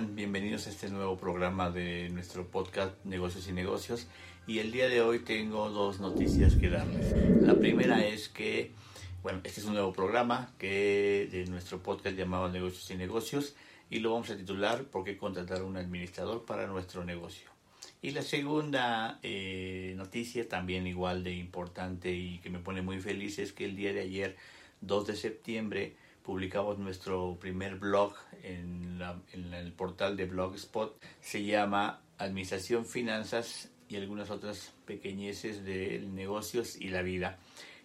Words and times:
Bienvenidos 0.00 0.68
a 0.68 0.70
este 0.70 0.90
nuevo 0.90 1.16
programa 1.16 1.70
de 1.70 2.08
nuestro 2.10 2.46
podcast 2.46 3.04
Negocios 3.04 3.48
y 3.48 3.52
Negocios. 3.52 4.06
Y 4.46 4.60
el 4.60 4.70
día 4.70 4.88
de 4.88 5.02
hoy 5.02 5.18
tengo 5.18 5.70
dos 5.70 5.98
noticias 5.98 6.54
que 6.54 6.68
darles. 6.68 7.12
La 7.42 7.56
primera 7.58 8.06
es 8.06 8.28
que, 8.28 8.70
bueno, 9.24 9.40
este 9.42 9.60
es 9.60 9.66
un 9.66 9.72
nuevo 9.72 9.92
programa 9.92 10.54
que 10.56 11.28
de 11.32 11.46
nuestro 11.46 11.82
podcast 11.82 12.16
llamado 12.16 12.48
Negocios 12.48 12.88
y 12.92 12.94
Negocios 12.94 13.56
y 13.90 13.98
lo 13.98 14.12
vamos 14.12 14.30
a 14.30 14.36
titular 14.36 14.84
¿Por 14.84 15.02
qué 15.02 15.16
contratar 15.16 15.64
un 15.64 15.76
administrador 15.76 16.44
para 16.44 16.68
nuestro 16.68 17.04
negocio? 17.04 17.50
Y 18.00 18.12
la 18.12 18.22
segunda 18.22 19.18
eh, 19.24 19.94
noticia, 19.96 20.48
también 20.48 20.86
igual 20.86 21.24
de 21.24 21.32
importante 21.32 22.12
y 22.12 22.38
que 22.38 22.50
me 22.50 22.60
pone 22.60 22.82
muy 22.82 23.00
feliz, 23.00 23.40
es 23.40 23.52
que 23.52 23.64
el 23.64 23.74
día 23.74 23.92
de 23.92 24.02
ayer, 24.02 24.36
2 24.80 25.08
de 25.08 25.16
septiembre, 25.16 25.96
publicamos 26.28 26.78
nuestro 26.78 27.38
primer 27.40 27.76
blog 27.76 28.12
en, 28.42 29.00
el 29.32 29.72
portal 29.72 30.14
de 30.14 30.26
Blogspot. 30.26 31.02
Se 31.22 31.42
llama 31.42 32.02
Administración, 32.18 32.84
Finanzas 32.84 33.70
y 33.88 33.96
algunas 33.96 34.28
otras 34.28 34.74
pequeñeces 34.84 35.64
de 35.64 36.00
negocios 36.00 36.76
y 36.78 36.88
la 36.88 37.00
vida. 37.00 37.38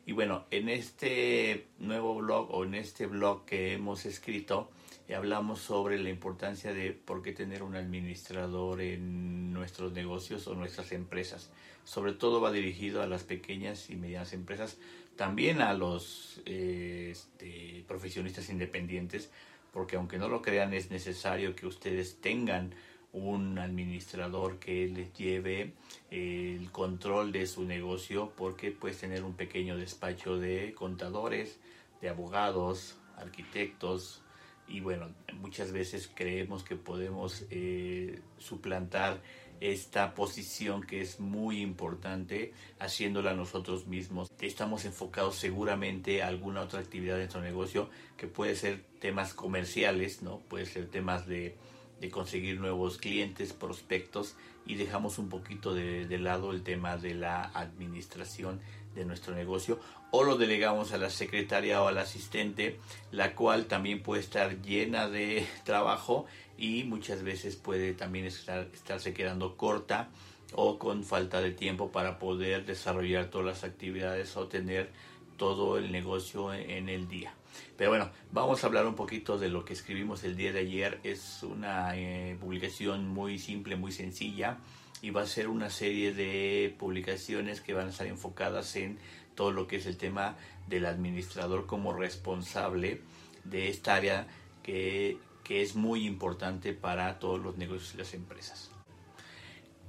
Y 0.06 0.12
bueno, 0.12 0.44
en 0.52 0.68
este 0.68 1.68
nuevo 1.80 2.16
blog 2.16 2.54
o 2.54 2.66
en 2.66 2.76
este 2.76 3.06
blog 3.06 3.46
que 3.46 3.76
hemos 3.76 4.06
escrito, 4.06 4.70
hablamos 5.12 5.60
sobre 5.60 6.00
la 6.00 6.10
importancia 6.10 6.74
de 6.74 6.92
por 6.92 7.22
qué 7.22 7.34
tener 7.34 7.64
un 7.64 7.76
administrador 7.76 8.82
en 8.82 9.52
nuestros 9.52 9.92
negocios 9.92 10.48
o 10.48 10.56
nuestras 10.56 10.92
empresas. 10.92 11.52
Sobre 11.84 12.14
todo 12.14 12.40
va 12.40 12.52
dirigido 12.52 13.02
a 13.02 13.08
las 13.08 13.24
pequeñas 13.24 13.90
y 13.90 13.96
medianas 13.96 14.34
empresas, 14.34 14.78
también 15.18 15.62
a 15.62 15.74
los 15.74 16.42
eh, 16.46 17.10
este, 17.12 17.84
profesionistas 17.88 18.50
independientes, 18.50 19.30
porque 19.73 19.98
aunque 19.98 20.18
no 20.18 20.30
lo 20.30 20.42
crean 20.42 20.73
es 20.73 20.90
necesario 20.90 21.56
que 21.56 21.67
ustedes 21.67 22.22
tengan 22.22 22.73
un 23.12 23.60
administrador 23.60 24.58
que 24.58 24.88
les 24.88 25.14
lleve 25.14 25.73
el 26.10 26.72
control 26.72 27.32
de 27.32 27.45
su 27.45 27.64
negocio 27.64 28.32
porque 28.36 28.72
puedes 28.72 29.00
tener 29.00 29.23
un 29.23 29.36
pequeño 29.36 29.78
despacho 29.78 30.40
de 30.40 30.73
contadores, 30.73 31.60
de 32.02 32.10
abogados, 32.10 32.98
arquitectos 33.17 34.23
y 34.67 34.80
bueno, 34.80 35.09
muchas 35.39 35.72
veces 35.72 36.09
creemos 36.14 36.64
que 36.64 36.75
podemos 36.75 37.45
eh, 37.50 38.19
suplantar 38.38 39.22
esta 39.59 40.14
posición 40.14 40.83
que 40.83 41.02
es 41.02 41.20
muy 41.20 41.61
importante 41.61 42.53
haciéndola 42.80 43.33
nosotros 43.33 43.88
mismos. 43.88 44.30
Estamos 44.42 44.83
enfocados 44.83 45.36
seguramente 45.36 46.22
a 46.22 46.28
alguna 46.28 46.61
otra 46.61 46.80
actividad 46.80 47.16
de 47.16 47.22
nuestro 47.22 47.42
negocio 47.42 47.89
que 48.17 48.28
puede 48.28 48.55
ser 48.55 48.83
temas 49.00 49.33
comerciales, 49.33 50.22
¿no? 50.22 50.39
Puede 50.39 50.66
ser 50.66 50.88
temas 50.89 51.27
de 51.27 51.55
de 51.99 52.09
conseguir 52.09 52.59
nuevos 52.59 52.97
clientes, 52.97 53.53
prospectos 53.53 54.36
y 54.66 54.75
dejamos 54.75 55.17
un 55.19 55.30
poquito 55.30 55.73
de, 55.73 56.05
de, 56.08 56.19
lado 56.19 56.52
el 56.52 56.63
tema 56.63 56.97
de 56.97 57.13
la 57.13 57.44
administración 57.53 58.61
de 58.95 59.05
nuestro 59.05 59.36
negocio 59.36 59.80
o 60.11 60.23
lo 60.23 60.38
delegamos 60.38 60.91
a 60.91 60.97
la 60.97 61.09
secretaria 61.09 61.81
o 61.81 61.88
al 61.88 61.97
asistente, 61.97 62.80
la 63.11 63.36
cual 63.36 63.66
también 63.66 64.03
puede 64.03 64.21
estar 64.21 64.61
llena 64.61 65.09
de 65.09 65.47
trabajo 65.64 66.25
y 66.58 66.83
muchas 66.83 67.23
veces 67.23 67.55
puede 67.55 67.94
también 67.94 68.25
estar, 68.25 68.67
estarse 68.73 69.14
quedando 69.14 69.58
corta 69.58 70.09
o 70.53 70.77
con 70.77 71.03
falta 71.03 71.41
de 71.41 71.52
tiempo 71.52 71.91
para 71.91 72.19
poder 72.19 72.66
desarrollar 72.66 73.31
todas 73.31 73.47
las 73.47 73.64
actividades 73.64 74.38
o 74.38 74.47
tener 74.47 74.91
todo 75.38 75.77
el 75.77 75.91
negocio 75.91 76.53
en 76.53 76.89
el 76.89 77.08
día. 77.08 77.33
Pero 77.78 77.92
bueno, 77.92 78.12
vamos 78.32 78.64
a 78.64 78.68
hablar 78.68 78.86
un 78.86 78.96
poquito 78.96 79.38
de 79.38 79.50
lo 79.50 79.66
que 79.66 79.73
escribimos 79.73 80.23
el 80.23 80.36
día 80.36 80.52
de 80.52 80.59
ayer. 80.59 81.00
Es 81.04 81.44
una 81.44 81.95
eh, 81.95 82.38
publicación 82.39 83.08
muy 83.08 83.39
simple, 83.39 83.76
muy 83.76 83.92
sencilla 83.92 84.58
y 85.02 85.10
va 85.10 85.22
a 85.22 85.27
ser 85.27 85.48
una 85.50 85.70
serie 85.70 86.14
de 86.14 86.76
publicaciones 86.80 87.61
que 87.61 87.73
van 87.73 87.88
a 87.88 87.89
estar 87.89 88.08
enfocadas 88.08 88.76
en 88.76 88.98
todo 89.36 89.52
lo 89.52 89.67
que 89.67 89.77
es 89.77 89.86
el 89.86 89.98
tema 89.98 90.38
del 90.67 90.86
administrador 90.86 91.66
como 91.66 91.94
responsable 91.94 93.02
de 93.44 93.70
esta 93.70 93.95
área 93.95 94.27
que, 94.61 95.17
que 95.44 95.61
es 95.61 95.76
muy 95.76 96.06
importante 96.06 96.73
para 96.73 97.20
todos 97.20 97.39
los 97.42 97.58
negocios 97.58 97.95
y 97.95 97.98
las 97.98 98.14
empresas. 98.14 98.73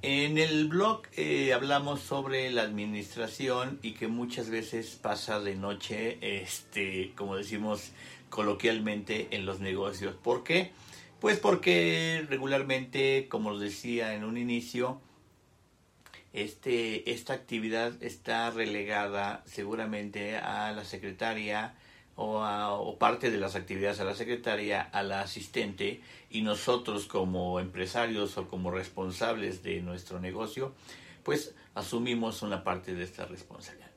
En 0.07 0.37
el 0.37 0.69
blog 0.69 1.05
eh, 1.17 1.55
hablamos 1.55 2.03
sobre 2.03 2.51
la 2.51 2.61
administración 2.61 3.79
y 3.81 3.93
que 3.93 4.07
muchas 4.07 4.51
veces 4.51 4.99
pasa 5.01 5.41
de 5.41 5.55
noche, 5.55 6.19
este, 6.21 7.15
como 7.17 7.37
decimos 7.37 7.93
coloquialmente, 8.29 9.29
en 9.31 9.47
los 9.47 9.61
negocios. 9.61 10.15
¿Por 10.15 10.45
qué? 10.45 10.73
Pues 11.21 11.39
porque 11.39 12.23
regularmente, 12.29 13.29
como 13.31 13.53
os 13.53 13.61
decía 13.63 14.13
en 14.13 14.25
un 14.25 14.37
inicio, 14.37 15.01
este, 16.35 17.11
esta 17.11 17.33
actividad 17.33 17.95
está 18.03 18.51
relegada 18.51 19.43
seguramente 19.47 20.37
a 20.37 20.71
la 20.73 20.85
secretaria 20.85 21.77
o, 22.17 22.97
parte 22.99 23.31
de 23.31 23.39
las 23.39 23.57
actividades 23.57 24.01
a 24.01 24.05
la 24.05 24.15
secretaria, 24.15 24.83
a 24.83 25.03
la 25.03 25.21
asistente 25.21 26.01
y 26.31 26.43
nosotros 26.43 27.07
como 27.07 27.61
empresarios 27.61 28.37
o 28.39 28.49
como 28.49 28.71
responsables 28.71 29.63
de 29.63 29.81
nuestro 29.81 30.21
negocio, 30.21 30.75
pues 31.23 31.55
asumimos 31.75 32.43
una 32.43 32.63
parte 32.63 32.95
de 32.95 33.05
esta 33.05 33.25
responsabilidad. 33.25 33.91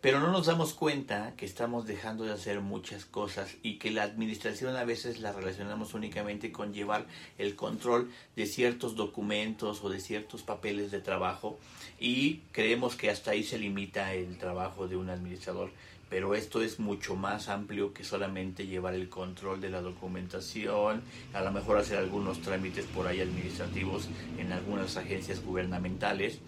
Pero 0.00 0.18
no 0.18 0.32
nos 0.32 0.46
damos 0.46 0.72
cuenta 0.72 1.34
que 1.36 1.44
estamos 1.44 1.86
dejando 1.86 2.24
de 2.24 2.32
hacer 2.32 2.62
muchas 2.62 3.04
cosas 3.04 3.56
y 3.62 3.78
que 3.78 3.90
la 3.90 4.02
administración 4.02 4.74
a 4.76 4.84
veces 4.84 5.20
la 5.20 5.30
relacionamos 5.30 5.92
únicamente 5.92 6.50
con 6.50 6.72
llevar 6.72 7.06
el 7.36 7.54
control 7.54 8.10
de 8.34 8.46
ciertos 8.46 8.96
documentos 8.96 9.84
o 9.84 9.90
de 9.90 10.00
ciertos 10.00 10.42
papeles 10.42 10.90
de 10.90 11.02
trabajo 11.02 11.58
y 11.98 12.38
creemos 12.52 12.96
que 12.96 13.10
hasta 13.10 13.32
ahí 13.32 13.44
se 13.44 13.58
limita 13.58 14.14
el 14.14 14.38
trabajo 14.38 14.88
de 14.88 14.96
un 14.96 15.10
administrador 15.10 15.70
pero 16.10 16.34
esto 16.34 16.60
es 16.60 16.80
mucho 16.80 17.14
más 17.14 17.48
amplio 17.48 17.94
que 17.94 18.02
solamente 18.02 18.66
llevar 18.66 18.94
el 18.94 19.08
control 19.08 19.60
de 19.60 19.70
la 19.70 19.80
documentación, 19.80 21.02
a 21.32 21.40
lo 21.40 21.52
mejor 21.52 21.78
hacer 21.78 21.98
algunos 21.98 22.42
trámites 22.42 22.84
por 22.86 23.06
ahí 23.06 23.20
administrativos 23.20 24.08
en 24.36 24.52
algunas 24.52 24.96
agencias 24.96 25.42
gubernamentales, 25.42 26.40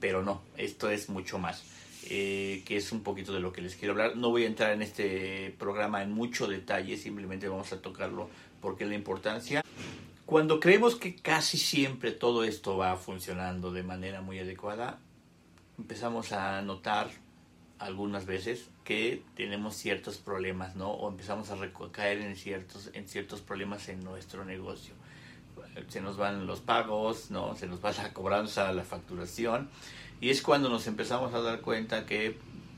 pero 0.00 0.22
no, 0.22 0.40
esto 0.56 0.88
es 0.88 1.10
mucho 1.10 1.38
más, 1.38 1.62
eh, 2.08 2.62
que 2.64 2.78
es 2.78 2.90
un 2.92 3.02
poquito 3.02 3.34
de 3.34 3.40
lo 3.40 3.52
que 3.52 3.60
les 3.60 3.76
quiero 3.76 3.92
hablar. 3.92 4.16
No 4.16 4.30
voy 4.30 4.44
a 4.44 4.46
entrar 4.46 4.72
en 4.72 4.80
este 4.80 5.54
programa 5.58 6.02
en 6.02 6.12
mucho 6.12 6.48
detalle, 6.48 6.96
simplemente 6.96 7.46
vamos 7.46 7.72
a 7.74 7.82
tocarlo 7.82 8.30
porque 8.62 8.86
la 8.86 8.94
importancia. 8.94 9.62
Cuando 10.24 10.60
creemos 10.60 10.96
que 10.96 11.16
casi 11.16 11.58
siempre 11.58 12.12
todo 12.12 12.44
esto 12.44 12.78
va 12.78 12.96
funcionando 12.96 13.70
de 13.70 13.82
manera 13.82 14.22
muy 14.22 14.38
adecuada, 14.38 14.98
empezamos 15.76 16.32
a 16.32 16.62
notar 16.62 17.10
algunas 17.80 18.26
veces 18.26 18.68
que 18.84 19.22
tenemos 19.34 19.74
ciertos 19.74 20.18
problemas, 20.18 20.76
¿no? 20.76 20.90
O 20.90 21.08
empezamos 21.08 21.50
a 21.50 21.56
caer 21.90 22.20
en 22.20 22.36
ciertos, 22.36 22.90
en 22.92 23.08
ciertos 23.08 23.40
problemas 23.40 23.88
en 23.88 24.04
nuestro 24.04 24.44
negocio. 24.44 24.94
Se 25.88 26.00
nos 26.00 26.16
van 26.16 26.46
los 26.46 26.60
pagos, 26.60 27.30
¿no? 27.30 27.56
Se 27.56 27.66
nos 27.66 27.82
va 27.82 27.92
la 27.92 28.12
cobranza, 28.12 28.70
la 28.72 28.84
facturación. 28.84 29.70
Y 30.20 30.28
es 30.28 30.42
cuando 30.42 30.68
nos 30.68 30.86
empezamos 30.86 31.32
a 31.32 31.40
dar 31.40 31.62
cuenta 31.62 32.04
que 32.04 32.36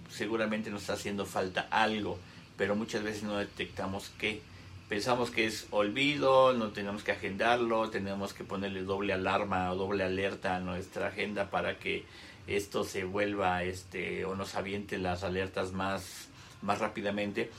seguramente 0.09 0.71
nos 0.71 0.83
está 0.83 0.93
haciendo 0.93 1.27
falta 1.27 1.67
algo, 1.71 2.19
pero 2.57 2.77
muchas 2.77 3.03
veces 3.03 3.25
no 3.25 3.37
detectamos 3.37 4.13
qué. 4.19 4.41
Pensamos 4.89 5.31
que 5.31 5.47
es 5.47 5.67
olvido, 5.71 6.53
no 6.53 6.69
tenemos 6.69 7.03
que 7.03 7.13
agendarlo, 7.13 7.91
tenemos 7.91 8.35
que 8.35 8.45
ponerle 8.45 8.83
doble 8.83 9.15
alarma 9.15 9.73
o 9.73 9.77
doble 9.77 10.05
alerta 10.05 10.55
a 10.55 10.61
nuestra 10.61 11.09
agenda 11.09 11.51
para 11.51 11.79
que 11.79 12.05
esto 12.47 12.85
se 12.85 13.05
vuelva 13.05 13.63
este 13.65 14.25
o 14.25 14.35
nos 14.35 14.55
aviente 14.55 14.99
las 14.99 15.25
alertas 15.25 15.73
más 15.73 16.29
más 16.63 16.79
rápidamente 16.79 17.51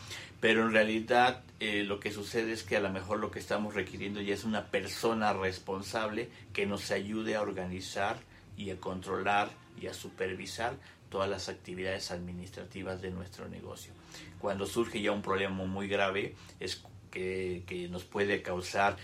pero 0.44 0.63
en 0.63 0.74
realidad 0.74 1.42
eh, 1.62 1.84
lo 1.84 2.02
que 2.02 2.12
sucede 2.12 2.52
es 2.52 2.63
que 2.63 2.75
a 2.75 2.81
lo 2.81 2.90
mejor 2.90 3.19
lo 3.19 3.31
que 3.31 3.40
estamos 3.40 3.75
requiriendo 3.75 4.19
ya 4.19 4.34
es 4.34 4.44
una 4.44 4.66
persona 4.66 5.31
responsable 5.31 6.28
que 6.52 6.66
nos 6.66 6.92
ayude 6.92 7.38
a 7.38 7.42
organizar 7.42 8.18
y 8.58 8.69
a 8.69 8.78
controlar 8.78 9.50
y 9.80 9.88
a 9.88 9.94
supervisar 9.94 10.75
todas 11.10 11.30
las 11.30 11.48
actividades 11.48 12.12
administrativas 12.12 13.02
de 13.02 13.12
nuestro 13.12 13.48
negocio. 13.48 13.94
Cuando 14.38 14.66
surge 14.66 15.02
ya 15.02 15.13
un 15.13 15.22
problema 15.22 15.63
muy 15.63 15.88
grave 15.88 16.36
es 16.60 16.84
que, 17.10 17.63
que 17.66 17.88
nos 17.88 18.04
puede 18.04 18.42
causar 18.42 18.98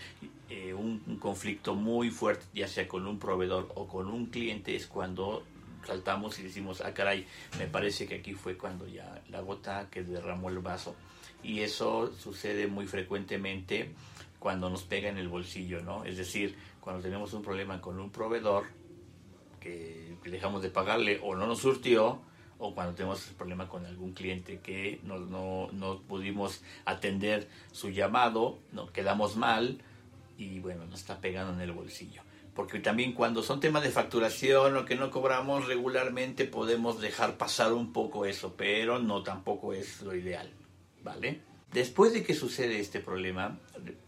eh, 0.50 0.74
un, 0.74 1.02
un, 1.06 1.16
conflicto 1.16 1.74
muy 1.74 2.10
fuerte, 2.10 2.44
ya 2.52 2.68
sea 2.68 2.86
con 2.86 3.06
un 3.06 3.18
proveedor 3.18 3.70
o 3.76 3.88
con 3.88 4.08
un 4.08 4.26
cliente, 4.26 4.76
es 4.76 4.86
cuando 4.86 5.42
saltamos 5.86 6.38
y 6.38 6.44
decimos, 6.44 6.80
ah, 6.80 6.92
caray, 6.94 7.26
me 7.58 7.66
parece 7.66 8.06
que 8.06 8.16
aquí 8.16 8.34
fue 8.34 8.56
cuando 8.56 8.86
ya 8.86 9.22
la 9.28 9.40
gota 9.40 9.88
que 9.90 10.02
derramó 10.02 10.48
el 10.50 10.58
vaso. 10.58 10.94
Y 11.42 11.60
eso 11.60 12.12
sucede 12.16 12.66
muy 12.66 12.86
frecuentemente 12.86 13.94
cuando 14.38 14.70
nos 14.70 14.82
pega 14.82 15.08
en 15.08 15.18
el 15.18 15.28
bolsillo, 15.28 15.82
¿no? 15.82 16.04
Es 16.04 16.16
decir, 16.16 16.56
cuando 16.80 17.02
tenemos 17.02 17.32
un 17.32 17.42
problema 17.42 17.80
con 17.80 17.98
un 17.98 18.10
proveedor 18.10 18.64
que 19.58 20.16
dejamos 20.24 20.62
de 20.62 20.70
pagarle 20.70 21.20
o 21.22 21.34
no 21.34 21.46
nos 21.46 21.60
surtió, 21.60 22.20
o 22.58 22.74
cuando 22.74 22.94
tenemos 22.94 23.26
un 23.28 23.34
problema 23.34 23.68
con 23.68 23.86
algún 23.86 24.12
cliente 24.12 24.60
que 24.60 25.00
no, 25.02 25.18
no, 25.18 25.68
no 25.72 26.00
pudimos 26.02 26.62
atender 26.84 27.48
su 27.72 27.88
llamado, 27.88 28.58
no 28.72 28.92
quedamos 28.92 29.36
mal, 29.36 29.78
y 30.36 30.60
bueno, 30.60 30.84
nos 30.86 31.00
está 31.00 31.20
pegando 31.20 31.54
en 31.54 31.60
el 31.60 31.72
bolsillo. 31.72 32.22
Porque 32.54 32.80
también 32.80 33.12
cuando 33.12 33.42
son 33.42 33.60
temas 33.60 33.82
de 33.82 33.90
facturación 33.90 34.76
o 34.76 34.84
que 34.84 34.96
no 34.96 35.10
cobramos 35.10 35.66
regularmente 35.66 36.44
podemos 36.44 37.00
dejar 37.00 37.36
pasar 37.36 37.72
un 37.72 37.92
poco 37.92 38.26
eso, 38.26 38.54
pero 38.56 38.98
no 38.98 39.22
tampoco 39.22 39.72
es 39.72 40.02
lo 40.02 40.14
ideal, 40.14 40.50
¿vale? 41.02 41.40
Después 41.72 42.12
de 42.12 42.24
que 42.24 42.34
sucede 42.34 42.80
este 42.80 42.98
problema, 42.98 43.58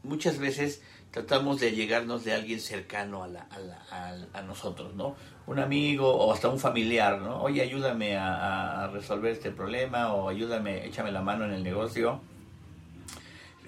muchas 0.02 0.38
veces 0.38 0.82
tratamos 1.12 1.60
de 1.60 1.72
llegarnos 1.72 2.24
de 2.24 2.32
alguien 2.32 2.58
cercano 2.58 3.22
a, 3.22 3.28
la, 3.28 3.46
a, 3.90 4.38
a, 4.38 4.42
nosotros, 4.42 4.94
¿no? 4.94 5.14
Un 5.46 5.60
amigo 5.60 6.08
o 6.08 6.32
hasta 6.32 6.48
un 6.48 6.58
familiar, 6.58 7.20
¿no? 7.20 7.40
Oye, 7.42 7.60
ayúdame 7.62 8.16
a, 8.16 8.88
resolver 8.92 9.32
este 9.32 9.52
problema 9.52 10.12
o 10.14 10.28
ayúdame, 10.28 10.86
échame 10.86 11.12
la 11.12 11.22
mano 11.22 11.44
en 11.44 11.52
el 11.52 11.62
negocio. 11.62 12.20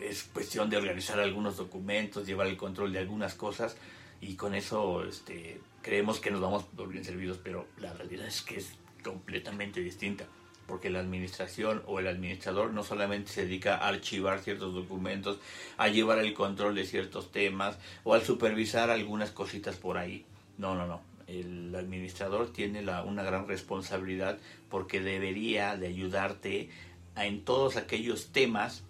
Es 0.01 0.25
cuestión 0.25 0.69
de 0.71 0.79
organizar 0.79 1.21
algunos 1.21 1.57
documentos, 1.57 2.27
llevar 2.27 2.49
el 2.49 2.57
control 2.57 2.93
de 2.93 2.99
algunas 2.99 3.35
cosas 3.35 3.77
y 4.27 4.37
con 4.37 4.55
eso 4.55 5.05
este, 5.05 5.61
creemos 5.83 6.21
que 6.21 6.31
nos 6.31 6.41
vamos 6.41 6.65
bien 6.89 7.05
servidos, 7.05 7.39
pero 7.43 7.67
la 7.79 7.93
realidad 7.93 8.27
es 8.27 8.43
que 8.43 8.57
es 8.57 8.75
completamente 9.03 9.81
distinta 9.81 10.27
porque 10.67 10.91
la 10.91 11.01
administración 11.01 11.83
o 11.87 11.99
el 11.99 12.07
administrador 12.07 12.73
no 12.73 12.83
solamente 12.83 13.31
se 13.31 13.45
dedica 13.45 13.77
a 13.77 13.89
archivar 13.89 14.41
ciertos 14.41 14.75
documentos, 14.75 15.39
a 15.77 15.89
llevar 15.89 16.19
el 16.19 16.33
control 16.33 16.75
de 16.75 16.87
ciertos 16.87 17.31
temas 17.33 17.79
o 18.03 18.15
al 18.15 18.23
supervisar 18.23 18.91
algunas 18.91 19.31
cositas 19.31 19.77
por 19.77 19.99
ahí. 19.99 20.25
No, 20.59 20.75
no, 20.75 20.87
no. 20.87 21.03
El 21.27 21.75
administrador 21.75 22.53
tiene 22.53 22.83
la, 22.83 23.03
una 23.03 23.23
gran 23.23 23.47
responsabilidad 23.47 24.39
porque 24.71 25.01
debería 25.01 25.77
de 25.77 25.87
ayudarte 25.87 26.71
en 27.17 27.45
todos 27.45 27.77
aquellos 27.77 28.29
temas, 28.33 28.85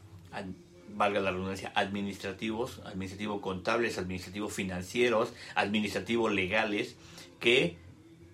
valga 0.97 1.21
la 1.21 1.31
redundancia, 1.31 1.73
administrativos, 1.75 2.81
administrativo 2.85 3.41
contables, 3.41 3.99
administrativo 3.99 4.49
financieros, 4.49 5.33
administrativo 5.55 6.29
legales, 6.29 6.97
que 7.41 7.77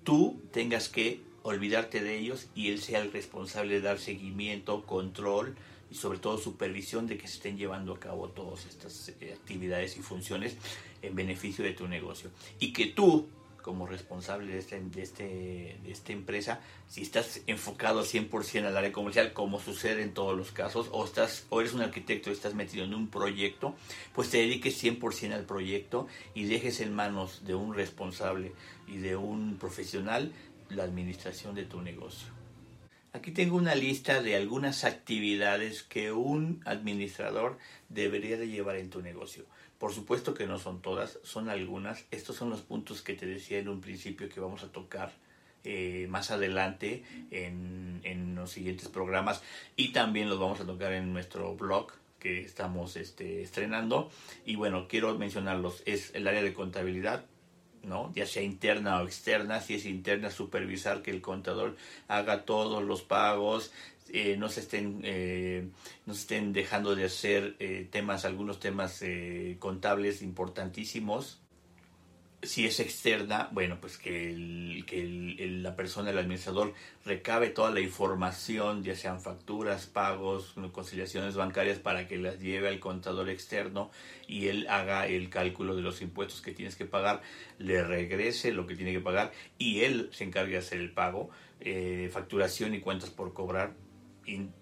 tú 0.04 0.40
tengas 0.52 0.88
que 0.88 1.20
olvidarte 1.42 2.02
de 2.02 2.18
ellos 2.18 2.48
y 2.54 2.68
él 2.68 2.80
sea 2.80 3.00
el 3.00 3.12
responsable 3.12 3.74
de 3.74 3.80
dar 3.80 3.98
seguimiento, 3.98 4.84
control 4.84 5.56
y 5.90 5.94
sobre 5.94 6.18
todo 6.18 6.38
supervisión 6.38 7.06
de 7.06 7.16
que 7.16 7.26
se 7.26 7.34
estén 7.34 7.56
llevando 7.56 7.94
a 7.94 8.00
cabo 8.00 8.28
todas 8.28 8.66
estas 8.66 9.12
eh, 9.20 9.34
actividades 9.34 9.96
y 9.96 10.00
funciones 10.00 10.56
en 11.02 11.14
beneficio 11.14 11.64
de 11.64 11.72
tu 11.72 11.88
negocio. 11.88 12.30
Y 12.58 12.72
que 12.72 12.86
tú, 12.86 13.26
como 13.60 13.86
responsable 13.86 14.52
de, 14.52 14.58
este, 14.58 14.80
de, 14.80 15.02
este, 15.02 15.78
de 15.82 15.90
esta 15.90 16.12
empresa, 16.12 16.60
si 16.88 17.02
estás 17.02 17.42
enfocado 17.46 18.04
100% 18.04 18.66
al 18.66 18.76
área 18.76 18.92
comercial, 18.92 19.32
como 19.32 19.60
sucede 19.60 20.02
en 20.02 20.14
todos 20.14 20.36
los 20.36 20.52
casos, 20.52 20.88
o, 20.92 21.04
estás, 21.04 21.46
o 21.50 21.60
eres 21.60 21.72
un 21.72 21.82
arquitecto 21.82 22.30
y 22.30 22.32
estás 22.32 22.54
metido 22.54 22.84
en 22.84 22.94
un 22.94 23.08
proyecto, 23.08 23.74
pues 24.14 24.30
te 24.30 24.38
dediques 24.38 24.82
100% 24.82 25.32
al 25.32 25.44
proyecto 25.44 26.08
y 26.34 26.44
dejes 26.44 26.80
en 26.80 26.94
manos 26.94 27.44
de 27.44 27.54
un 27.54 27.74
responsable 27.74 28.52
y 28.86 28.98
de 28.98 29.16
un 29.16 29.56
profesional 29.58 30.32
la 30.68 30.84
administración 30.84 31.54
de 31.54 31.64
tu 31.64 31.80
negocio. 31.80 32.28
Aquí 33.12 33.32
tengo 33.32 33.56
una 33.56 33.74
lista 33.74 34.22
de 34.22 34.36
algunas 34.36 34.84
actividades 34.84 35.82
que 35.82 36.12
un 36.12 36.62
administrador 36.64 37.58
debería 37.88 38.36
de 38.36 38.46
llevar 38.46 38.76
en 38.76 38.88
tu 38.88 39.02
negocio. 39.02 39.46
Por 39.81 39.94
supuesto 39.94 40.35
que 40.35 40.47
no 40.47 40.59
son 40.59 40.82
todas, 40.82 41.19
son 41.23 41.49
algunas. 41.49 42.05
Estos 42.11 42.37
son 42.37 42.50
los 42.50 42.61
puntos 42.61 43.00
que 43.00 43.15
te 43.15 43.25
decía 43.25 43.59
en 43.59 43.69
un 43.71 43.81
principio 43.81 44.29
que 44.29 44.38
vamos 44.38 44.62
a 44.62 44.71
tocar 44.71 45.11
eh, 45.65 46.06
más 46.11 46.31
adelante 46.31 47.03
en, 47.31 48.35
los 48.35 48.50
siguientes 48.50 48.88
programas 48.88 49.43
y 49.77 49.93
también 49.93 50.29
los 50.29 50.38
vamos 50.38 50.61
a 50.61 50.67
tocar 50.67 50.93
en 50.93 51.12
nuestro 51.15 51.55
blog 51.56 51.93
que 52.19 52.41
estamos 52.41 52.97
este, 52.97 53.41
estrenando. 53.43 54.11
Y 54.44 54.56
bueno, 54.56 54.87
quiero 54.87 55.17
mencionarlos. 55.17 55.82
Es 55.87 56.15
el 56.15 56.29
área 56.29 56.43
de 56.43 56.53
contabilidad, 56.53 57.25
¿no? 57.82 58.12
ya 58.15 58.27
sea 58.27 58.43
interna 58.43 59.00
o 59.00 59.06
externa, 59.06 59.62
si 59.62 59.77
es 59.77 59.87
interna, 59.87 60.31
supervisar 60.31 61.00
que 61.00 61.11
el 61.11 61.23
contador 61.23 61.77
haga 62.06 62.44
todos 62.44 62.82
los 62.82 63.00
pagos, 63.00 63.73
eh, 64.12 64.36
no 64.36 64.48
se 64.48 64.60
estén 64.60 65.00
eh, 65.04 65.68
no 66.04 66.14
se 66.14 66.20
estén 66.22 66.52
dejando 66.52 66.96
de 66.96 67.04
hacer 67.04 67.54
eh, 67.60 67.88
temas 67.90 68.24
algunos 68.24 68.58
temas 68.58 69.02
contables 69.58 70.22
importantísimos. 70.22 71.40
Si 72.42 72.64
es 72.64 72.80
externa, 72.80 73.50
bueno, 73.52 73.78
pues 73.82 73.98
que, 73.98 74.30
el, 74.30 74.84
que 74.86 75.02
el, 75.02 75.62
la 75.62 75.76
persona, 75.76 76.08
el 76.08 76.16
administrador, 76.16 76.72
recabe 77.04 77.50
toda 77.50 77.70
la 77.70 77.80
información, 77.80 78.82
ya 78.82 78.96
sean 78.96 79.20
facturas, 79.20 79.84
pagos, 79.84 80.54
conciliaciones 80.72 81.34
bancarias, 81.34 81.78
para 81.78 82.08
que 82.08 82.16
las 82.16 82.40
lleve 82.40 82.68
al 82.68 82.80
contador 82.80 83.28
externo 83.28 83.90
y 84.26 84.46
él 84.48 84.66
haga 84.70 85.06
el 85.06 85.28
cálculo 85.28 85.76
de 85.76 85.82
los 85.82 86.00
impuestos 86.00 86.40
que 86.40 86.52
tienes 86.52 86.76
que 86.76 86.86
pagar, 86.86 87.20
le 87.58 87.84
regrese 87.84 88.52
lo 88.52 88.66
que 88.66 88.74
tiene 88.74 88.92
que 88.92 89.00
pagar 89.00 89.32
y 89.58 89.80
él 89.82 90.08
se 90.10 90.24
encargue 90.24 90.52
de 90.52 90.58
hacer 90.58 90.80
el 90.80 90.92
pago, 90.92 91.28
eh, 91.60 92.08
facturación 92.10 92.72
y 92.72 92.80
cuentas 92.80 93.10
por 93.10 93.34
cobrar 93.34 93.74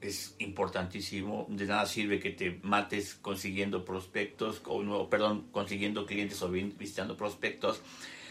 es 0.00 0.36
importantísimo. 0.38 1.46
De 1.48 1.66
nada 1.66 1.86
sirve 1.86 2.20
que 2.20 2.30
te 2.30 2.58
mates 2.62 3.14
consiguiendo 3.14 3.84
prospectos, 3.84 4.62
o 4.66 4.82
no, 4.82 5.08
perdón, 5.08 5.48
consiguiendo 5.50 6.06
clientes 6.06 6.42
o 6.42 6.50
visitando 6.50 7.16
prospectos, 7.16 7.82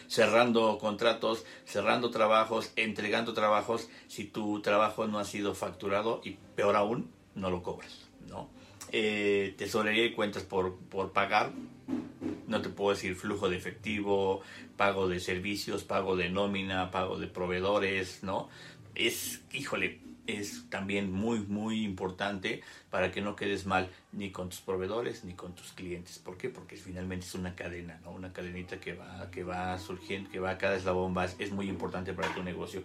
cerrando 0.08 0.78
contratos, 0.78 1.46
cerrando 1.66 2.10
trabajos, 2.10 2.72
entregando 2.76 3.34
trabajos, 3.34 3.90
si 4.08 4.26
tu 4.26 4.62
trabajo 4.62 5.08
no 5.08 5.20
ha 5.20 5.26
sido 5.26 5.54
facturado 5.54 6.22
y 6.24 6.38
peor 6.56 6.76
aún, 6.76 7.12
no 7.36 7.50
lo 7.50 7.62
cobras, 7.62 8.08
¿no? 8.28 8.50
Eh, 8.92 9.54
tesorería 9.58 10.06
y 10.06 10.14
cuentas 10.14 10.44
por, 10.44 10.78
por 10.78 11.12
pagar, 11.12 11.52
no 12.48 12.62
te 12.62 12.70
puedo 12.70 12.92
decir 12.92 13.16
flujo 13.16 13.50
de 13.50 13.58
efectivo, 13.58 14.42
pago 14.78 15.10
de 15.10 15.20
servicios, 15.20 15.84
pago 15.84 16.16
de 16.16 16.30
nómina, 16.30 16.90
pago 16.90 17.18
de 17.20 17.28
proveedores, 17.28 18.24
¿no? 18.24 18.50
Es, 18.96 19.42
híjole, 19.52 20.00
es 20.28 20.70
también 20.70 21.12
muy, 21.12 21.40
muy 21.40 21.84
importante 21.84 22.62
para 22.90 23.12
que 23.12 23.22
no 23.22 23.36
quedes 23.36 23.66
mal 23.66 23.90
ni 24.12 24.32
con 24.32 24.50
tus 24.50 24.60
proveedores 24.62 25.24
ni 25.24 25.34
con 25.34 25.56
tus 25.56 25.72
clientes. 25.72 26.20
¿Por 26.20 26.38
qué? 26.38 26.50
Porque 26.50 26.76
finalmente 26.76 27.26
es 27.26 27.36
una 27.36 27.56
cadena, 27.56 28.00
¿no? 28.04 28.12
Una 28.12 28.34
cadenita 28.34 28.80
que 28.80 28.94
va, 28.94 29.32
que 29.32 29.44
va 29.44 29.78
surgiendo, 29.80 30.30
que 30.30 30.40
va 30.40 30.58
cada 30.58 30.76
eslabón 30.76 31.14
más. 31.14 31.36
Es 31.40 31.52
muy 31.52 31.70
importante 31.70 32.14
para 32.14 32.34
tu 32.36 32.44
negocio. 32.44 32.84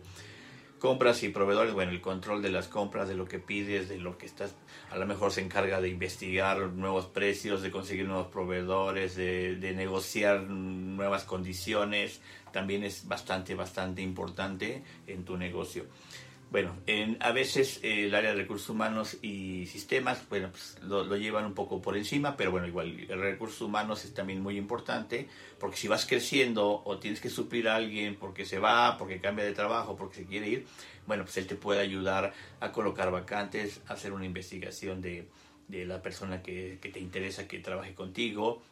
Compras 0.78 1.22
y 1.22 1.28
proveedores, 1.28 1.74
bueno, 1.74 1.92
el 1.92 2.00
control 2.00 2.42
de 2.42 2.50
las 2.50 2.66
compras, 2.66 3.06
de 3.06 3.14
lo 3.14 3.26
que 3.26 3.38
pides, 3.38 3.88
de 3.88 3.98
lo 3.98 4.18
que 4.18 4.26
estás, 4.26 4.52
a 4.90 4.96
lo 4.96 5.06
mejor 5.06 5.30
se 5.30 5.40
encarga 5.40 5.80
de 5.80 5.88
investigar 5.88 6.58
nuevos 6.58 7.06
precios, 7.06 7.62
de 7.62 7.70
conseguir 7.70 8.06
nuevos 8.06 8.26
proveedores, 8.26 9.14
de, 9.14 9.54
de 9.54 9.74
negociar 9.74 10.40
nuevas 10.42 11.22
condiciones, 11.22 12.20
también 12.52 12.82
es 12.82 13.06
bastante, 13.06 13.54
bastante 13.54 14.02
importante 14.02 14.82
en 15.06 15.24
tu 15.24 15.36
negocio. 15.36 15.86
Bueno, 16.52 16.76
en, 16.86 17.16
a 17.20 17.32
veces 17.32 17.80
eh, 17.82 18.04
el 18.04 18.14
área 18.14 18.34
de 18.34 18.36
recursos 18.36 18.68
humanos 18.68 19.16
y 19.22 19.64
sistemas, 19.64 20.28
bueno, 20.28 20.50
pues 20.50 20.76
lo, 20.82 21.16
llevan 21.16 21.46
un 21.46 21.54
poco 21.54 21.80
por 21.80 21.96
encima, 21.96 22.36
pero 22.36 22.50
bueno, 22.50 22.66
igual 22.66 22.94
el 23.08 23.18
recursos 23.18 23.62
humanos 23.62 24.04
es 24.04 24.12
también 24.12 24.42
muy 24.42 24.58
importante, 24.58 25.28
porque 25.58 25.78
si 25.78 25.88
vas 25.88 26.04
creciendo 26.04 26.82
o 26.84 26.98
tienes 26.98 27.22
que 27.22 27.30
suplir 27.30 27.68
a 27.68 27.76
alguien 27.76 28.16
porque 28.16 28.44
se 28.44 28.58
va, 28.58 28.98
porque 28.98 29.18
cambia 29.18 29.46
de 29.46 29.52
trabajo, 29.54 29.96
porque 29.96 30.16
se 30.16 30.24
quiere 30.26 30.46
ir, 30.46 30.66
bueno, 31.06 31.24
pues 31.24 31.38
él 31.38 31.46
te 31.46 31.54
puede 31.54 31.80
ayudar 31.80 32.34
a 32.60 32.70
colocar 32.70 33.10
vacantes, 33.10 33.80
a 33.88 33.94
hacer 33.94 34.12
una 34.12 34.26
investigación 34.26 35.00
de, 35.00 35.30
de 35.68 35.86
la 35.86 36.02
persona 36.02 36.42
que, 36.42 36.78
que 36.82 36.90
te 36.90 37.00
interesa 37.00 37.48
que 37.48 37.60
trabaje 37.60 37.94
contigo, 37.94 38.62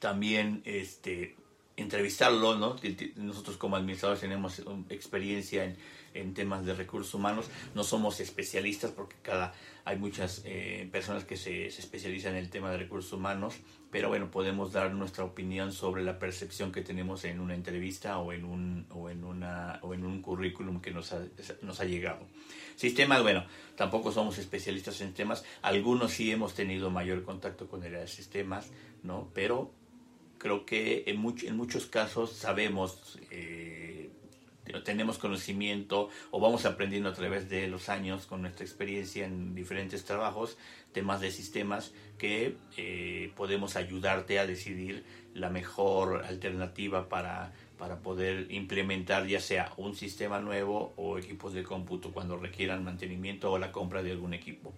también 0.00 0.60
este 0.66 1.34
entrevistarlo, 1.80 2.56
¿no? 2.56 2.76
Nosotros 3.16 3.56
como 3.56 3.76
administradores 3.76 4.20
tenemos 4.20 4.62
experiencia 4.88 5.74
en 6.14 6.34
temas 6.34 6.64
de 6.64 6.74
recursos 6.74 7.14
humanos. 7.14 7.46
No 7.74 7.84
somos 7.84 8.20
especialistas 8.20 8.90
porque 8.90 9.16
cada 9.22 9.54
hay 9.84 9.98
muchas 9.98 10.42
eh, 10.44 10.88
personas 10.92 11.24
que 11.24 11.36
se, 11.36 11.66
especializan 11.66 12.32
en 12.32 12.38
el 12.38 12.50
tema 12.50 12.70
de 12.70 12.78
recursos 12.78 13.12
humanos, 13.12 13.56
pero 13.90 14.08
bueno, 14.08 14.30
podemos 14.30 14.72
dar 14.72 14.92
nuestra 14.92 15.24
opinión 15.24 15.72
sobre 15.72 16.02
la 16.02 16.18
percepción 16.18 16.70
que 16.70 16.82
tenemos 16.82 17.24
en 17.24 17.40
una 17.40 17.54
entrevista 17.54 18.18
o 18.18 18.32
en 18.32 18.44
un, 18.44 18.86
o 18.90 19.10
en 19.10 19.24
una, 19.24 19.78
o 19.82 19.94
en 19.94 20.04
un 20.04 20.22
currículum 20.22 20.80
que 20.80 20.90
nos 20.90 21.12
ha, 21.12 21.22
nos 21.62 21.80
ha 21.80 21.84
llegado. 21.84 22.26
Sistemas, 22.76 23.22
bueno, 23.22 23.44
tampoco 23.76 24.12
somos 24.12 24.38
especialistas 24.38 25.00
en 25.00 25.12
temas, 25.12 25.44
algunos 25.62 26.12
sí 26.12 26.30
hemos 26.30 26.54
tenido 26.54 26.90
mayor 26.90 27.24
contacto 27.24 27.68
con 27.68 27.82
el 27.84 27.92
de 27.92 28.06
sistemas, 28.06 28.70
¿no? 29.02 29.28
Pero 29.34 29.72
creo 30.40 30.64
que 30.64 31.04
en, 31.06 31.22
en 31.46 31.56
muchos 31.56 31.86
casos 31.86 32.32
sabemos 32.32 33.18
eh, 33.30 34.10
tenemos 34.84 35.18
conocimiento 35.18 36.08
o 36.30 36.40
vamos 36.40 36.64
aprendiendo 36.64 37.10
a 37.10 37.12
través 37.12 37.50
de 37.50 37.66
los 37.68 37.88
años 37.88 38.26
con 38.26 38.40
nuestra 38.40 38.64
experiencia 38.64 39.26
en 39.26 39.54
diferentes 39.54 40.04
trabajos, 40.04 40.56
temas 40.92 41.20
de 41.20 41.30
sistemas 41.30 41.92
que 42.18 42.56
eh, 42.76 43.32
podemos 43.36 43.76
ayudarte 43.76 44.38
a 44.38 44.46
decidir 44.46 45.04
la 45.34 45.50
mejor 45.50 46.24
alternativa 46.24 47.08
para, 47.08 47.52
para 47.78 47.98
poder 47.98 48.50
implementar 48.50 49.26
ya 49.26 49.40
sea 49.40 49.72
un 49.76 49.94
sistema 49.94 50.40
nuevo 50.40 50.94
o 50.96 51.18
equipos 51.18 51.52
de 51.52 51.64
cómputo 51.64 52.12
cuando 52.12 52.38
requieran 52.38 52.82
mantenimiento 52.82 53.52
o 53.52 53.58
la 53.58 53.72
compra 53.72 54.02
de 54.02 54.12
algún 54.12 54.32
equipo. 54.32 54.72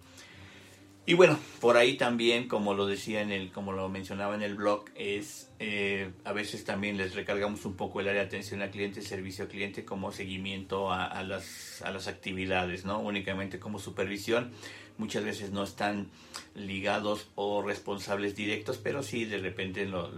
Y 1.05 1.15
bueno, 1.15 1.37
por 1.59 1.75
ahí 1.75 1.97
también, 1.97 2.47
como 2.47 2.73
lo 2.73 2.85
decía 2.85 3.21
en 3.21 3.31
el, 3.33 3.51
como 3.51 3.73
lo 3.73 3.89
mencionaba 3.89 4.35
en 4.35 4.41
el 4.41 4.55
blog, 4.55 4.85
es 4.95 5.51
eh, 5.59 6.11
a 6.23 6.31
veces 6.31 6.63
también 6.63 6.95
les 6.95 7.13
recargamos 7.13 7.65
un 7.65 7.75
poco 7.75 7.99
el 7.99 8.07
área 8.07 8.21
de 8.21 8.27
atención 8.27 8.61
al 8.61 8.71
cliente, 8.71 9.01
servicio 9.01 9.43
al 9.43 9.49
cliente 9.49 9.83
como 9.83 10.13
seguimiento 10.13 10.93
a, 10.93 11.21
las, 11.23 11.81
a 11.81 11.91
las 11.91 12.07
actividades, 12.07 12.85
no 12.85 12.99
únicamente 12.99 13.59
como 13.59 13.79
supervisión. 13.79 14.51
Muchas 14.97 15.25
veces 15.25 15.51
no 15.51 15.63
están 15.63 16.09
ligados 16.55 17.27
o 17.35 17.61
responsables 17.63 18.33
directos, 18.35 18.77
pero 18.77 19.03
sí 19.03 19.25
de 19.25 19.39
repente 19.39 19.85
lo 19.85 20.09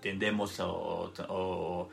tendemos 0.00 0.60
o, 0.60 1.12
o 1.28 1.88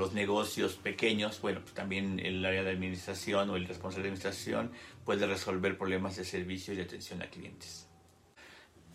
los 0.00 0.14
negocios 0.14 0.76
pequeños, 0.76 1.40
bueno, 1.42 1.60
pues 1.60 1.74
también 1.74 2.18
el 2.20 2.44
área 2.44 2.62
de 2.62 2.70
administración 2.70 3.50
o 3.50 3.56
el 3.56 3.66
responsable 3.66 4.04
de 4.04 4.08
administración 4.08 4.72
puede 5.04 5.26
resolver 5.26 5.76
problemas 5.76 6.16
de 6.16 6.24
servicio 6.24 6.72
y 6.72 6.80
atención 6.80 7.22
a 7.22 7.26
clientes. 7.26 7.86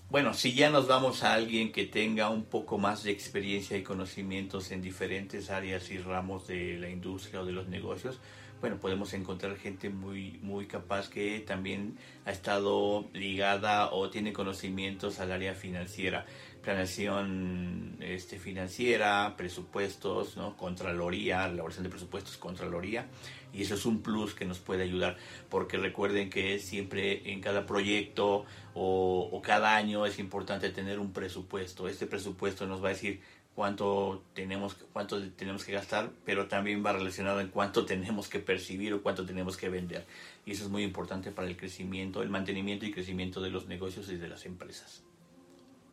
Bueno, 0.10 0.34
si 0.34 0.54
ya 0.54 0.70
nos 0.70 0.88
vamos 0.88 1.24
a 1.24 1.34
alguien 1.34 1.72
que 1.72 1.86
tenga 1.86 2.30
un 2.30 2.46
poco 2.46 2.78
más 2.78 3.04
de 3.04 3.12
experiencia 3.12 3.78
y 3.78 3.84
conocimientos 3.84 4.72
en 4.72 4.82
diferentes 4.82 5.50
áreas 5.50 5.92
y 5.92 6.00
ramos 6.00 6.48
de 6.48 6.78
la 6.78 6.90
industria 6.90 7.42
o 7.42 7.46
de 7.46 7.52
los 7.52 7.68
negocios, 7.68 8.20
bueno, 8.62 8.80
podemos 8.80 9.14
encontrar 9.14 9.58
gente 9.58 9.90
muy, 9.90 10.40
muy 10.42 10.66
capaz 10.66 11.10
que 11.10 11.40
también 11.40 11.98
ha 12.26 12.32
estado 12.32 13.06
ligada 13.14 13.92
o 13.92 14.10
tiene 14.10 14.34
conocimientos 14.34 15.20
al 15.20 15.32
área 15.32 15.54
financiera 15.54 16.26
planeación 16.66 17.96
este, 18.02 18.40
financiera, 18.40 19.36
presupuestos, 19.38 20.36
¿no? 20.36 20.58
Contraloría, 20.58 21.46
elaboración 21.46 21.84
de 21.84 21.92
presupuestos, 21.92 22.38
Contraloría, 22.38 23.06
y 23.54 23.62
eso 23.62 23.76
es 23.76 23.86
un 23.86 24.02
plus 24.02 24.34
que 24.34 24.46
nos 24.46 24.58
puede 24.58 24.84
ayudar, 24.84 25.16
porque 25.48 25.78
recuerden 25.78 26.30
que 26.32 26.58
siempre 26.58 27.32
en 27.32 27.40
cada 27.40 27.68
proyecto 27.68 28.46
o, 28.74 29.30
o 29.32 29.42
cada 29.44 29.76
año 29.76 30.08
es 30.08 30.18
importante 30.18 30.72
tener 30.72 30.98
un 31.00 31.14
presupuesto. 31.14 31.88
Este 31.88 32.08
presupuesto 32.08 32.66
nos 32.66 32.84
va 32.84 32.88
a 32.88 32.94
decir 32.94 33.22
cuánto 33.56 34.24
tenemos, 34.34 34.76
cuánto 34.94 35.22
tenemos 35.32 35.64
que 35.64 35.72
gastar, 35.72 36.12
pero 36.26 36.48
también 36.48 36.86
va 36.86 36.94
relacionado 36.94 37.40
en 37.40 37.48
cuánto 37.48 37.86
tenemos 37.88 38.28
que 38.28 38.40
percibir 38.40 38.94
o 38.94 39.02
cuánto 39.02 39.26
tenemos 39.26 39.58
que 39.58 39.70
vender. 39.70 40.06
Y 40.46 40.52
eso 40.52 40.66
es 40.66 40.70
muy 40.70 40.84
importante 40.84 41.32
para 41.32 41.48
el 41.48 41.58
crecimiento, 41.58 42.22
el 42.22 42.30
mantenimiento 42.30 42.86
y 42.86 42.92
crecimiento 42.92 43.42
de 43.42 43.50
los 43.50 43.68
negocios 43.68 44.10
y 44.10 44.18
de 44.18 44.28
las 44.28 44.46
empresas 44.46 45.04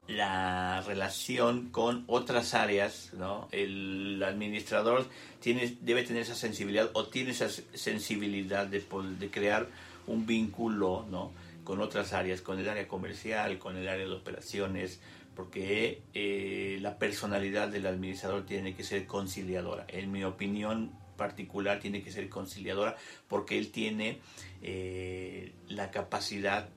la 0.09 0.83
relación 0.83 1.69
con 1.71 2.05
otras 2.07 2.55
áreas, 2.55 3.13
¿no? 3.15 3.49
El 3.53 4.23
administrador 4.23 5.07
tiene, 5.41 5.77
debe 5.81 6.03
tener 6.03 6.23
esa 6.23 6.35
sensibilidad 6.35 6.91
o 6.95 7.07
tiene 7.07 7.31
esa 7.31 7.49
sensibilidad 7.49 8.67
de, 8.67 8.85
de 9.19 9.31
crear 9.31 9.69
un 10.07 10.27
vínculo, 10.27 11.07
¿no? 11.11 11.33
Con 11.65 11.81
otras 11.81 12.13
áreas, 12.13 12.43
con 12.43 12.59
el 12.59 12.69
área 12.69 12.89
comercial, 12.89 13.59
con 13.59 13.77
el 13.77 13.89
área 13.89 14.07
de 14.07 14.13
operaciones, 14.13 15.01
porque 15.35 16.03
eh, 16.15 16.79
la 16.81 16.99
personalidad 16.99 17.69
del 17.69 17.87
administrador 17.87 18.45
tiene 18.45 18.75
que 18.75 18.85
ser 18.85 19.07
conciliadora. 19.07 19.87
En 19.89 20.13
mi 20.13 20.25
opinión 20.25 20.93
particular 21.17 21.81
tiene 21.81 22.03
que 22.03 22.11
ser 22.11 22.29
conciliadora 22.29 22.97
porque 23.29 23.59
él 23.59 23.71
tiene 23.71 24.19
eh, 24.63 25.53
la 25.69 25.91
capacidad 25.91 26.69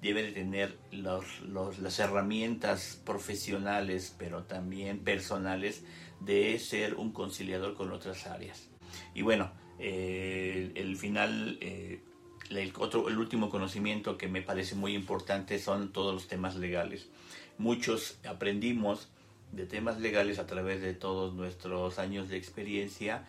debe 0.00 0.22
de 0.22 0.32
tener 0.32 0.78
las 0.92 1.98
herramientas 1.98 3.00
profesionales, 3.04 4.14
pero 4.18 4.44
también 4.44 4.98
personales, 5.00 5.84
de 6.20 6.58
ser 6.58 6.94
un 6.94 7.12
conciliador 7.12 7.74
con 7.74 7.92
otras 7.92 8.26
áreas. 8.26 8.68
Y 9.14 9.22
bueno, 9.22 9.52
eh, 9.78 10.72
el 10.74 10.96
final, 10.96 11.58
eh, 11.60 12.00
el, 12.50 12.72
otro, 12.78 13.08
el 13.08 13.18
último 13.18 13.50
conocimiento 13.50 14.16
que 14.16 14.28
me 14.28 14.42
parece 14.42 14.74
muy 14.74 14.94
importante 14.94 15.58
son 15.58 15.92
todos 15.92 16.14
los 16.14 16.28
temas 16.28 16.56
legales. 16.56 17.08
Muchos 17.58 18.18
aprendimos 18.28 19.08
de 19.52 19.66
temas 19.66 20.00
legales 20.00 20.38
a 20.38 20.46
través 20.46 20.80
de 20.80 20.94
todos 20.94 21.34
nuestros 21.34 21.98
años 21.98 22.28
de 22.28 22.36
experiencia 22.36 23.24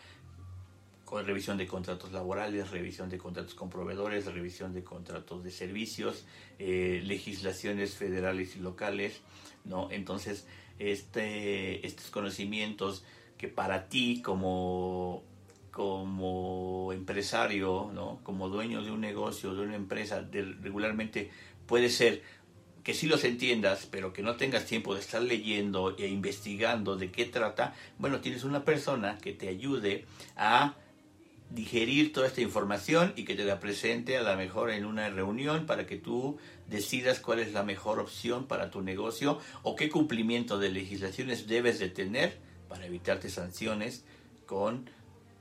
con 1.05 1.25
revisión 1.25 1.57
de 1.57 1.67
contratos 1.67 2.11
laborales, 2.11 2.71
revisión 2.71 3.09
de 3.09 3.19
contratos 3.19 3.53
con 3.53 3.69
proveedores, 3.69 4.25
revisión 4.25 4.73
de 4.73 4.83
contratos 4.83 5.43
de 5.43 5.51
servicios, 5.51 6.25
eh, 6.57 7.01
legislaciones 7.05 7.93
federales 7.93 8.55
y 8.55 8.59
locales, 8.59 9.21
¿no? 9.63 9.91
Entonces, 9.91 10.47
este, 10.79 11.85
estos 11.85 12.09
conocimientos 12.09 13.03
que 13.37 13.47
para 13.47 13.87
ti 13.87 14.21
como, 14.23 15.23
como 15.69 16.91
empresario, 16.91 17.91
¿no? 17.93 18.19
Como 18.23 18.49
dueño 18.49 18.83
de 18.83 18.89
un 18.89 19.01
negocio, 19.01 19.53
de 19.53 19.61
una 19.61 19.75
empresa, 19.75 20.27
regularmente 20.31 21.29
puede 21.67 21.89
ser 21.89 22.23
que 22.85 22.93
sí 22.93 23.07
los 23.07 23.23
entiendas, 23.23 23.87
pero 23.89 24.13
que 24.13 24.21
no 24.21 24.37
tengas 24.37 24.65
tiempo 24.65 24.93
de 24.93 25.01
estar 25.01 25.19
leyendo 25.19 25.97
e 25.97 26.07
investigando 26.07 26.95
de 26.95 27.11
qué 27.11 27.25
trata, 27.25 27.73
bueno, 27.97 28.21
tienes 28.21 28.43
una 28.43 28.63
persona 28.63 29.17
que 29.17 29.33
te 29.33 29.49
ayude 29.49 30.05
a 30.35 30.75
digerir 31.49 32.13
toda 32.13 32.27
esta 32.27 32.41
información 32.41 33.11
y 33.15 33.25
que 33.25 33.33
te 33.33 33.43
la 33.43 33.59
presente 33.59 34.17
a 34.17 34.21
la 34.21 34.35
mejor 34.35 34.69
en 34.69 34.85
una 34.85 35.09
reunión 35.09 35.65
para 35.65 35.87
que 35.87 35.97
tú 35.97 36.37
decidas 36.67 37.19
cuál 37.19 37.39
es 37.39 37.53
la 37.53 37.63
mejor 37.63 37.99
opción 37.99 38.45
para 38.45 38.69
tu 38.69 38.83
negocio 38.83 39.39
o 39.63 39.75
qué 39.75 39.89
cumplimiento 39.89 40.59
de 40.59 40.69
legislaciones 40.69 41.47
debes 41.47 41.79
de 41.79 41.89
tener 41.89 42.37
para 42.69 42.85
evitarte 42.85 43.29
sanciones 43.29 44.05
con 44.45 44.87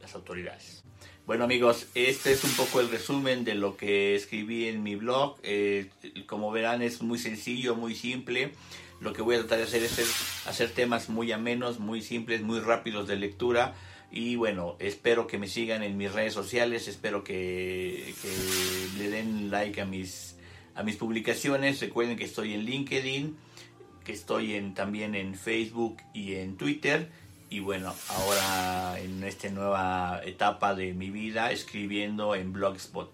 las 0.00 0.14
autoridades. 0.14 0.83
Bueno 1.26 1.44
amigos, 1.44 1.86
este 1.94 2.32
es 2.32 2.44
un 2.44 2.50
poco 2.50 2.80
el 2.80 2.90
resumen 2.90 3.44
de 3.44 3.54
lo 3.54 3.78
que 3.78 4.14
escribí 4.14 4.68
en 4.68 4.82
mi 4.82 4.94
blog. 4.94 5.38
Eh, 5.42 5.88
como 6.26 6.50
verán 6.50 6.82
es 6.82 7.00
muy 7.00 7.18
sencillo, 7.18 7.74
muy 7.76 7.94
simple. 7.94 8.52
Lo 9.00 9.14
que 9.14 9.22
voy 9.22 9.36
a 9.36 9.38
tratar 9.38 9.58
de 9.58 9.64
hacer 9.64 9.82
es 9.84 10.46
hacer 10.46 10.68
temas 10.68 11.08
muy 11.08 11.32
amenos, 11.32 11.80
muy 11.80 12.02
simples, 12.02 12.42
muy 12.42 12.60
rápidos 12.60 13.08
de 13.08 13.16
lectura 13.16 13.74
y 14.12 14.36
bueno, 14.36 14.76
espero 14.80 15.26
que 15.26 15.38
me 15.38 15.48
sigan 15.48 15.82
en 15.82 15.96
mis 15.96 16.12
redes 16.12 16.34
sociales, 16.34 16.88
espero 16.88 17.24
que, 17.24 18.14
le 18.98 19.08
den 19.08 19.50
like 19.50 19.80
a 19.80 19.86
mis, 19.86 20.36
a 20.74 20.82
mis 20.82 20.96
publicaciones. 20.96 21.80
Recuerden 21.80 22.18
que 22.18 22.24
estoy 22.24 22.52
en 22.52 22.66
LinkedIn, 22.66 23.34
que 24.04 24.12
estoy 24.12 24.56
en, 24.56 24.74
también 24.74 25.14
en 25.14 25.34
Facebook 25.34 25.96
y 26.12 26.34
en 26.34 26.58
Twitter. 26.58 27.10
Y 27.50 27.60
bueno, 27.60 27.94
ahora 28.08 28.98
en 29.00 29.22
esta 29.22 29.48
nueva 29.50 30.20
etapa 30.24 30.74
de 30.74 30.92
mi 30.92 31.10
vida 31.10 31.52
escribiendo 31.52 32.34
en 32.34 32.52
Blogspot. 32.52 33.12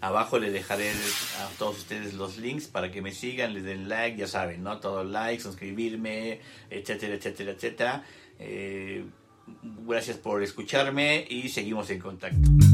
Abajo 0.00 0.38
les 0.38 0.52
dejaré 0.52 0.90
a 0.90 1.48
todos 1.58 1.78
ustedes 1.78 2.14
los 2.14 2.38
links 2.38 2.66
para 2.66 2.90
que 2.90 3.02
me 3.02 3.12
sigan, 3.12 3.54
les 3.54 3.64
den 3.64 3.88
like, 3.88 4.16
ya 4.16 4.26
saben, 4.26 4.62
¿no? 4.62 4.78
Todos 4.80 5.08
likes, 5.08 5.42
suscribirme, 5.42 6.40
etcétera, 6.70 7.14
etcétera, 7.14 7.52
etcétera. 7.52 8.04
Eh, 8.38 9.04
Gracias 9.86 10.16
por 10.16 10.42
escucharme 10.42 11.26
y 11.28 11.48
seguimos 11.48 11.90
en 11.90 11.98
contacto. 11.98 12.71